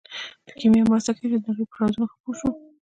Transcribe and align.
کیمیا 0.57 0.83
مرسته 0.89 1.11
کوي 1.17 1.27
چې 1.31 1.37
د 1.43 1.45
نړۍ 1.49 1.65
په 1.69 1.75
رازونو 1.79 2.09
ښه 2.11 2.17
پوه 2.21 2.35
شو. 2.39 2.49